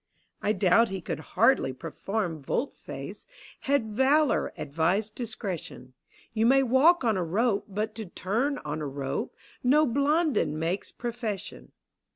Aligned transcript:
I 0.41 0.51
doubt 0.53 0.89
he 0.89 0.99
could 0.99 1.19
hardly 1.37 1.73
perform 1.73 2.41
volte 2.41 2.73
face 2.75 3.27
Had 3.69 3.91
valour 3.91 4.51
advised 4.57 5.13
discretion: 5.13 5.93
You 6.33 6.47
may 6.47 6.63
walk 6.63 7.03
on 7.03 7.17
a 7.17 7.23
rope, 7.23 7.65
but 7.69 7.93
to 7.97 8.07
turn 8.07 8.57
on 8.65 8.81
a 8.81 8.87
rope 8.87 9.35
N<> 9.63 9.93
Blondin 9.93 10.57
makes 10.57 10.91
profession. 10.91 11.71